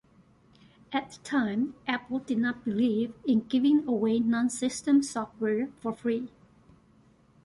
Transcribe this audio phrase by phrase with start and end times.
[0.91, 6.31] At the time Apple did not believe in giving away non-system software for free.